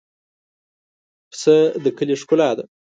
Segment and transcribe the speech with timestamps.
[1.31, 2.63] پسه د کلي ښکلا ده.